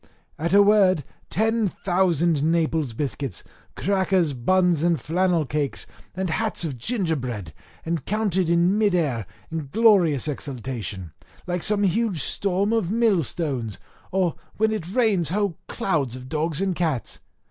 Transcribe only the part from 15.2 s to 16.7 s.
whole clouds of dogs